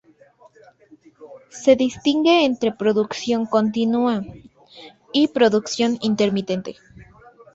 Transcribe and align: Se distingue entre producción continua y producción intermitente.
Se 1.49 1.75
distingue 1.75 2.43
entre 2.43 2.71
producción 2.71 3.45
continua 3.45 4.23
y 5.13 5.27
producción 5.27 5.99
intermitente. 6.01 6.75